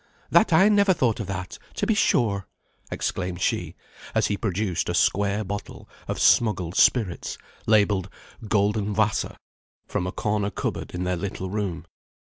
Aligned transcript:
That 0.31 0.51
I 0.51 0.67
never 0.67 0.95
thought 0.95 1.19
of 1.19 1.27
that, 1.27 1.59
to 1.75 1.85
be 1.85 1.93
sure!" 1.93 2.47
exclaimed 2.89 3.39
she, 3.39 3.75
as 4.15 4.25
he 4.25 4.35
produced 4.35 4.89
a 4.89 4.95
square 4.95 5.43
bottle 5.43 5.87
of 6.07 6.19
smuggled 6.19 6.73
spirits, 6.75 7.37
labelled 7.67 8.09
"Golden 8.47 8.93
Wasser," 8.95 9.37
from 9.85 10.07
a 10.07 10.11
corner 10.11 10.49
cupboard 10.49 10.95
in 10.95 11.03
their 11.03 11.17
little 11.17 11.51
room. 11.51 11.85